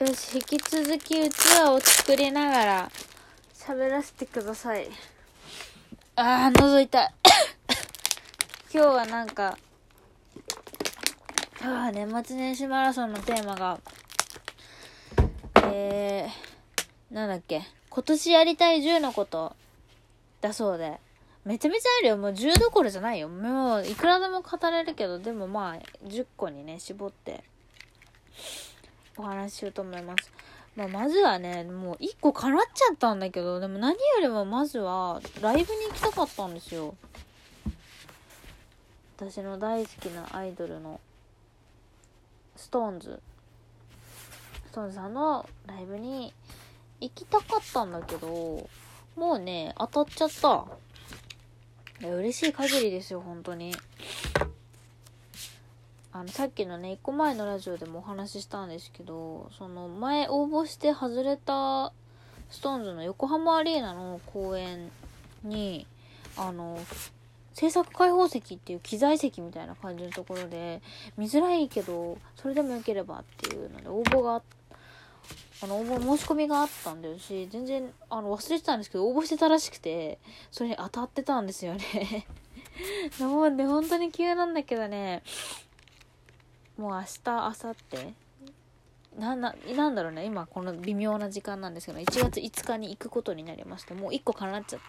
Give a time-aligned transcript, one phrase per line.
[0.00, 2.90] よし、引き続きうちわを作りながら
[3.52, 4.88] 喋らせてください。
[6.16, 7.14] あー、覗いたい。
[8.72, 9.58] 今日はなんか、
[11.60, 13.78] あー、年末年始マラソンのテーマが、
[15.70, 19.54] えー、なんだっけ、今年やりたい10のこと
[20.40, 20.98] だそうで。
[21.44, 22.16] めちゃめちゃあるよ。
[22.16, 23.28] もう10どころじゃないよ。
[23.28, 27.44] もういくらでも語れるけど、でもまあ、10個にね、絞って
[29.20, 30.32] お話しようと思います。
[30.76, 36.94] まあ、まずはね、もう1個叶っちゃったんだけど、でも何よりもまずはライブに行きたかったんですよ。
[39.16, 40.98] 私の大好きなアイドルの
[42.56, 46.32] SixTONES。SixTONESさんのライブに
[47.00, 48.68] 行きたかったんだけど、
[49.16, 50.66] もうね、当たっちゃった。
[52.00, 53.74] いや嬉しい限りですよ、本当に。
[56.12, 61.92] あの、さっきのね、一個前のラジオでもお話ししたんですけど、その、前応募して外れた、
[62.50, 64.90] ストーンズの横浜アリーナの公演
[65.44, 65.86] に、
[66.36, 66.78] あの、
[67.54, 70.82] 制作開放席っていう機材席みたいな感じのところで、
[71.16, 74.42] 見づらいけど、それでもよければっていうので、応募が
[75.62, 80.18] あの、応募申し込みがあったんだよし、全然、あの、忘れてたんですけど、応募してたらしくて、
[80.50, 82.26] それに当たってたんですよね。
[83.20, 85.22] もうね、本当に急なんだけどね、
[86.80, 88.14] もう明日、明後日、
[89.18, 94.80] な、な、なんだろうね、今この微妙な時間なんですけど、1月5日に行くことになりまして、もう1個叶っちゃっ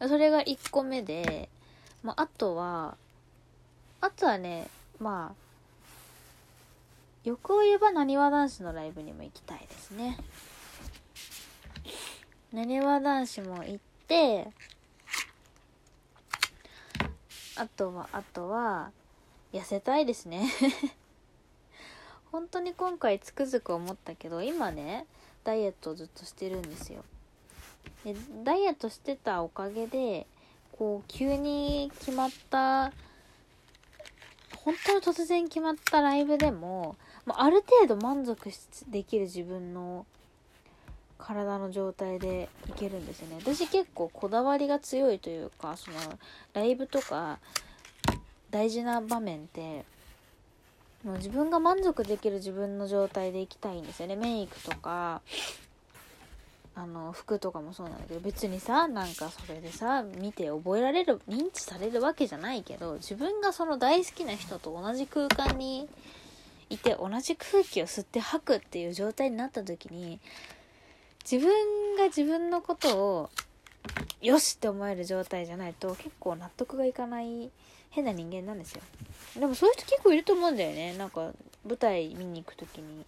[0.00, 0.08] た。
[0.08, 1.48] それが1個目で、
[2.02, 2.96] まあ、あとは、
[4.00, 4.66] あとはね、
[4.98, 5.48] まあ、
[7.22, 10.18] 欲を言えばなにわ男子のライブにも行きたいですね。
[12.52, 14.48] なにわ男子も行って、
[17.54, 18.90] あとは、あとは、
[19.58, 20.48] 痩せたいですね
[22.30, 25.06] 本当に今回つくづく思ったけど、今ね、
[25.44, 27.04] ダイエットをずっとしてるんですよ。
[28.04, 28.14] で
[28.44, 30.26] ダイエットしてたおかげで、
[30.72, 32.92] こう、急に決まった、
[34.56, 38.50] 本当に突然決まったライブでも、まあ、る程度満足
[38.88, 40.04] できる自分の
[41.18, 45.96] 体の状態でいけるんですよね私結構こだわりが強いというかその
[46.54, 47.38] ライブとか
[48.50, 49.84] 大事な場面って
[51.04, 54.16] もう自分が満足できる自分の状態でいきたいんですよね。
[54.16, 55.22] メイクとか
[56.74, 65.88] あの服とかもそうなんだけど別にさなんかそれでさ見て覚えられる認知されるわけじゃないけど自分がその大好きな人と同じ空間に
[66.70, 70.20] いて同じ空気を吸って吐くっていう状態になった時に
[71.28, 73.30] 自分が自分のことを
[74.20, 77.50] よしって思える状態じゃないと結構納得がいかない
[77.90, 78.82] 変な人間なんですよ
[79.38, 81.32] でもそういう人結構いると思うんだよねなんか
[81.66, 83.04] 舞台見に行く時に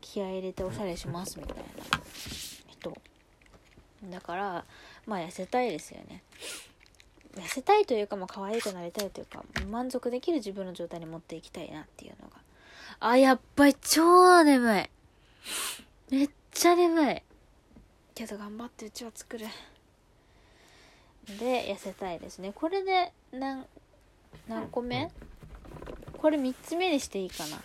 [0.00, 1.62] 気合入れておしゃれしますみたいな
[2.68, 2.96] 人
[4.10, 4.64] だから
[5.06, 6.22] まあ痩せたいですよね
[7.34, 12.42] 痩せたいというかまあ可愛くなりたいというか満足できる自分の状態に持っていきたいなっていうのが
[13.04, 14.90] あ、やっぱり超眠い。
[16.10, 17.22] めっちゃ眠い。
[18.14, 19.46] けど頑張ってうちは作る。
[21.38, 22.52] で、痩せたいですね。
[22.54, 23.66] これで、何、
[24.48, 25.10] 何個目？
[26.18, 27.62] これ3つ目にしていいかな。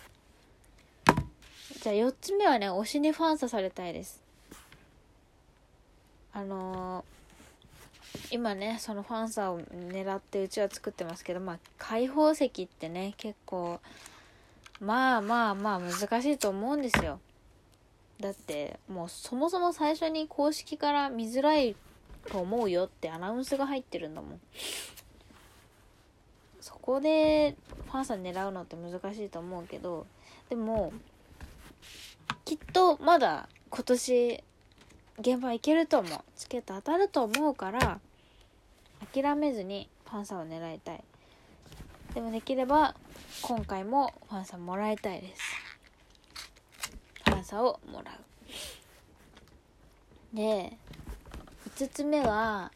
[1.82, 4.22] じゃあ4つ目はね、推しにファンサされたいです。
[6.32, 13.80] あのー、今ね、そのファンサを狙ってうちは作ってますけど、まあ、開放席ってね、結構、
[14.80, 17.20] まあまあまあ難しいと思うんですよ。
[18.20, 21.76] だってもうそもそも最初に公式から見づらい
[22.30, 24.40] と思うよってアナウンスが入ってるんだもん。
[26.60, 27.56] そこで
[27.86, 30.06] ファンさん狙うのって難しいと思うけど
[30.48, 30.92] でも
[32.44, 34.44] きっとまだ今年
[35.18, 36.18] 現場行けると思う。
[36.36, 38.00] チケット当たると思うから
[39.12, 41.04] 諦めずにファンさんを狙いたい。
[42.14, 42.94] でもできれば
[43.42, 45.42] 今回もファンさんもらいたいです。
[47.24, 50.36] ファンさんをもらう。
[50.36, 50.76] で
[51.78, 52.72] 5つ目は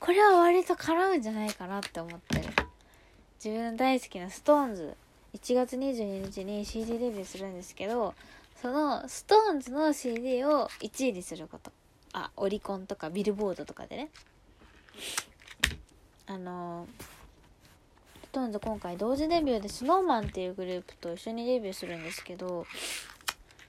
[0.00, 2.44] これは割と絡むんじゃないかなって思ってる。
[3.44, 4.94] 自分の大好きな SixTONES
[5.34, 8.14] 1月22日に CD デビューするんですけど
[8.62, 11.70] その SixTONES の CD を1位にすること。
[12.14, 14.08] あオリコンとかビルボードとかでね。
[16.26, 16.88] あのー
[18.32, 22.66] SixTONES 今回同時デビューで snowman っていうグループと一緒にデビューするんですけど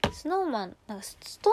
[0.02, 1.50] snowman なんかスト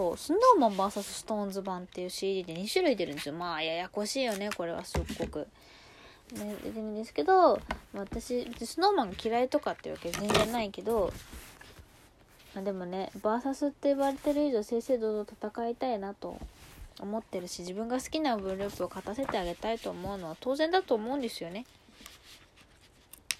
[0.00, 3.34] ーンズ VS スン版とスノーマン VS ストーンズ版っていう CD で2種類出るんですよ。
[3.34, 5.46] まあややこしいよねこれはすっごく。
[6.32, 7.60] ね出てるんですけど
[7.92, 11.12] 私スノーマンが嫌いとかっていうわけ全然ないけど
[12.54, 16.38] まあでもねバーサスって言われてる以上正々堂々戦いたいなと
[17.00, 21.66] 思ってるし自分が好きなグループを勝たせてあげたいと思うのは当然だと思うんですよね。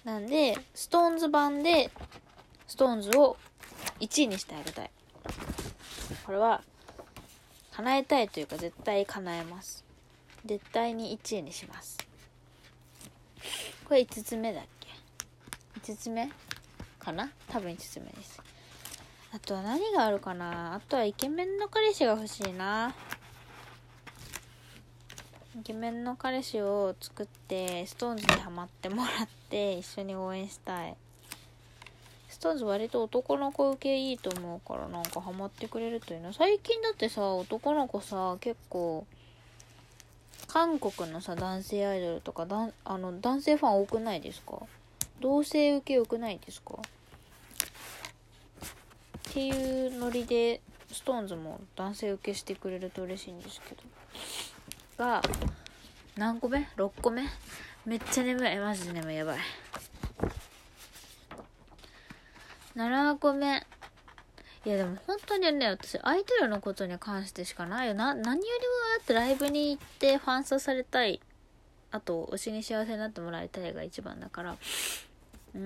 [0.03, 1.89] なんでストーンズ版で
[2.67, 3.37] ストーンズを
[3.99, 4.91] 1位にしてあげたい。
[6.25, 6.61] これは
[7.71, 9.83] 叶えたいというか絶対叶えます。
[10.45, 11.97] 絶対に1位にします。
[13.87, 14.87] これ5つ目だっけ
[15.91, 16.29] ？5つ目？
[16.99, 17.29] かな？
[17.49, 18.41] 多分5つ目です。
[19.33, 20.73] あとは何があるかな？
[20.75, 22.95] あとはイケメンの彼氏が欲しいな。
[25.59, 30.95] イケメンの彼氏を作ってストーンズにハマってもらって一緒に応援したい。
[32.35, 36.33] ストーンズ割と男の子受けいいと思うからなんかハマってくれるといいな。
[36.33, 39.07] 最近だってさ男の子さ結構
[40.47, 44.57] 韓国のさ男性アイドルとかだあの男性ファン多くないですか？
[45.21, 46.73] 同性受け良くないですか？
[46.75, 46.79] っ
[49.31, 50.59] ていうノリで
[50.91, 53.83] SixTONES も男性受けしてくれると嬉しいんですけど。
[54.97, 55.21] が
[56.17, 57.23] 何個目 ?6 個目？
[57.85, 58.57] めっちゃ眠い。
[58.57, 59.15] マジで眠い。
[59.15, 59.39] やばい。
[62.75, 63.65] 7個目
[64.65, 67.93] いやでも本当にね私アイドルのことに関してしかないよ。
[67.93, 68.47] な何よりも
[68.97, 71.21] だってライブに行ってファンサされたい。
[71.91, 74.53] あと推しに幸せになってもらいたいが一番だから。
[74.53, 75.59] うー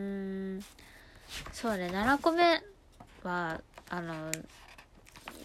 [0.57, 0.61] ん。
[1.53, 2.61] そうね7個目
[3.23, 4.13] はあの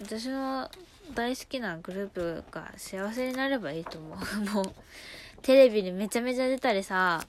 [0.00, 0.68] 私の
[1.14, 4.50] 大好きなグループが幸せになればいいと思う。
[4.50, 4.64] もう
[5.42, 7.24] テレビにめちゃめちゃ出たりさ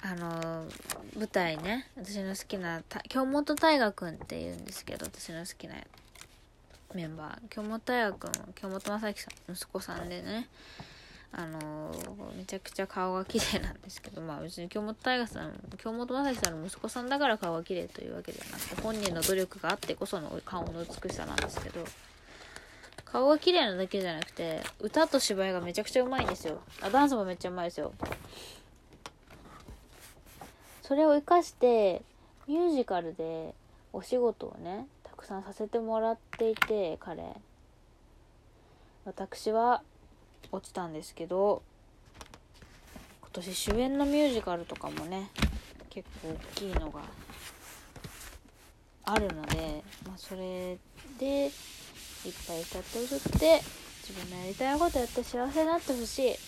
[0.00, 0.66] あの
[1.16, 1.88] 舞台ね。
[1.96, 5.74] 私の好きな京本大我くんっていうんですけど私の好きな
[6.94, 7.48] メンバー。
[7.48, 10.48] 京本大我くん京本正樹さん息子さんでね。
[11.30, 11.94] あの
[12.36, 21.84] めちゃくちゃ顔が綺麗なんですけどまあ別に京本大我さん京本正樹さんの息子さんだから顔が綺麗というわけではなくて本人の努力があってこその顔の美しさなんですけど
[23.04, 26.60] 顔が綺麗なだけじゃなくて歌と芝居がめちゃくちゃうまいんですよ。
[26.80, 27.92] あダンスもめっちゃうまいですよ。
[30.88, 32.00] それを生かして
[32.46, 33.54] ミュージカルで
[33.92, 37.22] お仕事をねたくさんさせてもらっていて彼。
[39.04, 39.82] 私は
[40.50, 41.62] 落ちたんですけど
[43.20, 45.30] 今年主演のミュージカルとかもね
[45.90, 47.00] 結構大きいのが
[49.04, 50.78] あるので、まあ、それ
[51.18, 51.50] でいっ
[52.46, 53.60] ぱい歌って踊って
[54.06, 56.47] 自分のやりたいことやって幸せになってほしい。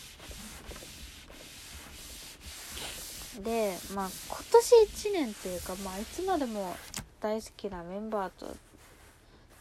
[3.40, 6.76] でまあ今年1年っていうかまあいつまでも
[7.20, 8.46] 大好きなメンバーと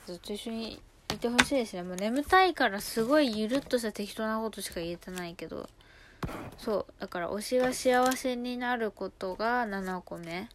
[0.08, 0.82] ずっと一緒に
[1.14, 1.84] いてほしいですね。
[1.84, 5.68] もう眠たいからすごいゆるっとした適当なことしか言えてないけど。
[6.58, 10.50] そうだから推しが幸せになることが7個目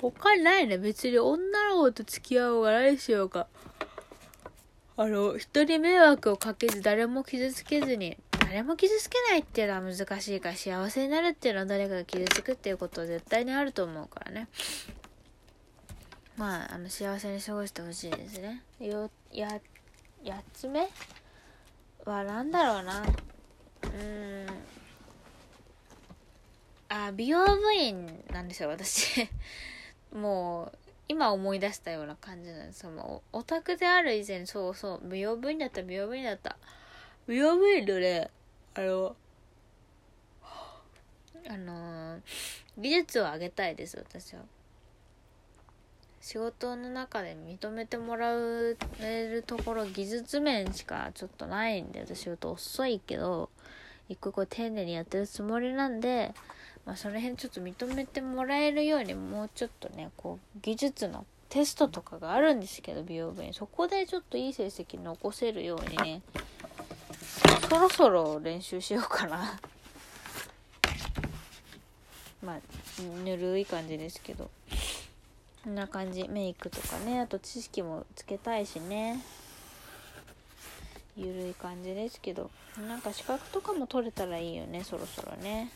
[0.00, 0.78] 他にないね。
[0.78, 3.46] 別に女の子と付き合おうが何しようか
[4.96, 8.16] あの人に迷惑をかけず誰も傷つけずに
[8.50, 14.48] 誰も傷つけないっていうのは難しいから幸せになるっていうのは誰かが傷つくっていうことは絶対にあると思うからね。
[16.36, 18.64] まああの幸せに過ごしてほしいですね。
[18.80, 19.60] よや
[20.24, 20.88] 8つ目？
[22.04, 23.04] は何だろうな。
[23.84, 24.46] うん。
[26.88, 29.30] あ美容部員なんですよ私。
[30.12, 32.84] もう今思い出したような感じなんです。
[32.84, 36.56] よオタクである以前そうそう美容部員だった美容部員だった。
[37.28, 38.28] 美容部員のね。
[38.80, 39.16] あの、
[41.46, 42.20] あのー、
[42.78, 44.40] 技術を上げたいです、私は。
[46.22, 53.50] 仕事の中で認めてもらえるところ、技術面しかちょっとないんで、私仕事遅いけど、
[54.08, 56.32] 一個一個丁寧にやってるつもりなんで、
[56.86, 63.52] まあ、その辺ちょっと認めてもらえるようにもうちょっとね、こう、技術のテストとかがあるんですけど、美容部に。
[63.52, 66.22] そこでちょっといい成績残せるようにね、
[67.70, 69.56] そろそろ練習しようかな。
[72.42, 72.58] まあ
[73.24, 74.50] ぬるい感じですけど。
[75.62, 76.26] こんな感じ。
[76.28, 77.20] メイクとかね。
[77.20, 79.24] あと知識もつけたいしね。
[81.16, 82.50] ゆるい感じですけど。
[82.88, 84.82] なんか資格とかも取れたらいいよね。
[84.82, 85.70] そろそろね。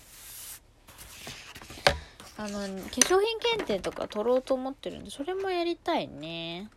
[2.37, 6.69] あの化粧品検定とか取ろうと思ってるんでそれもやりたいね。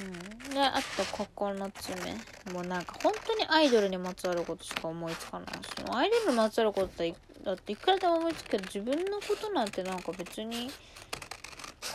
[0.00, 7.04] うん、であと9つ目もうなんか本当にアイドルにまつわることしか思いつかないしアイドルにまつわること
[7.44, 10.70] だっていくらでも思いつくけど自分のことなんてなんか別に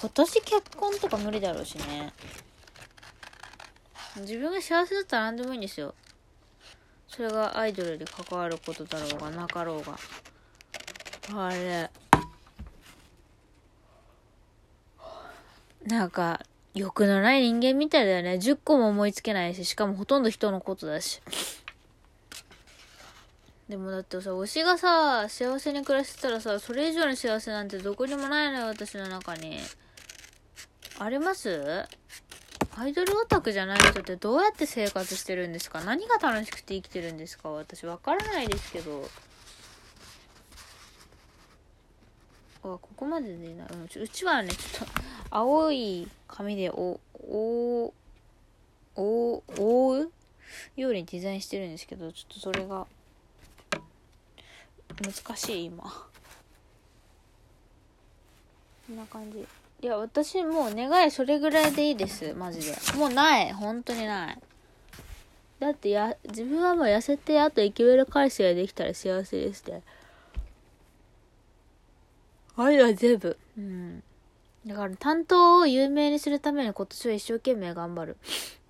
[0.01, 2.13] 今年結婚とか無理だろうしね。
[4.17, 5.93] 自分が幸せだったら何でもいいんですよ。
[7.07, 9.97] それがアイドルに関わることだろうがなかろうが。
[11.43, 11.89] あれ。
[15.85, 16.39] なんか
[16.75, 18.33] 欲のない人間みたいだよね。
[18.33, 21.21] 10個も思いつけないししかもほとんど人のことだし。
[23.69, 29.57] でもだってさ推しがさ幸せに暮らしてたらさそれ以上の幸せなんてどこにもないのよ私の中に。
[30.99, 31.85] あります？
[32.77, 35.81] アイドルオタクじゃない人ってどうやって生活してるんですか？
[35.81, 37.49] 何が楽しくて生きてるんですか？
[37.49, 39.09] 私わからないですけど。
[42.63, 44.93] あここまででいいな、うん、うちはねちょっと
[45.29, 47.93] 青い紙でおお
[48.95, 50.11] お覆う？
[50.77, 52.85] ようにデザインしてるんですけどちょっとそれが
[55.01, 55.83] 難しい今。
[55.83, 55.89] こ
[58.93, 59.45] んな感じ。
[59.81, 62.75] いや私もう願いそれぐらいでいいですマジで。
[62.97, 63.51] もうない。
[63.51, 64.39] 本当にない。
[65.59, 69.81] だってや自分はもう痩せてあとイケメン彼氏ができたら幸せですって。
[72.55, 73.37] あれは全部。
[73.57, 74.03] うん。
[74.65, 78.17] だから担当を有名にするために今年は一生懸命頑張る。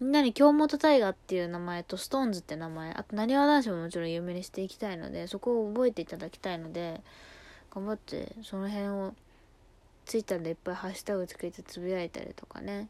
[0.02, 2.92] みんなに京本大我っていう名前とストーンズって名前。
[2.92, 7.02] あとなにわ男子ももちろん有名にしていきたいのでそこを覚えていただきたいので
[7.74, 9.16] 頑張ってその辺を
[10.06, 12.90] ツイッターでいっぱいハッシュタグつけてつぶやいたりとかね。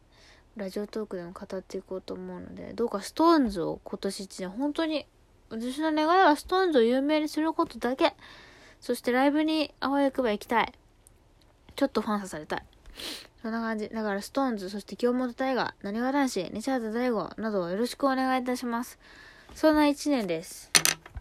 [0.56, 5.06] ラジオトークでも語っていこうと思うのでどうかストーンズを今年1年本当に
[5.50, 8.14] 私の願いはストーンズを有名にすることだけ。
[8.82, 10.74] そしてライブにあわよくば行きたい。
[11.76, 12.66] ちょっとファンさされたい。
[13.42, 13.90] そんな感じ。
[13.90, 18.98] だから、ストーンズ、そして京本大我、なにわ男子、西畑大吾などをよろしくお願いいたします。
[19.54, 20.72] そんな一年です。